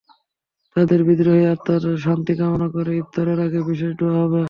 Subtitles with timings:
[0.75, 4.39] তাঁদের বিদেহী আত্মার শান্তি কামনা করে ইফতারের আগে বিশেষ দোয়া হবে।